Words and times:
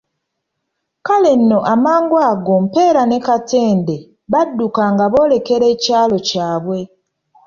Kale 1.05 1.31
nno 1.39 1.59
amangu 1.73 2.15
ago 2.29 2.53
Mpeera 2.63 3.03
ne 3.07 3.19
Katende 3.27 3.95
badduka 4.31 4.83
nga 4.93 5.05
boolekera 5.11 5.65
ekyalo 5.73 6.17
kyabwe. 6.27 6.79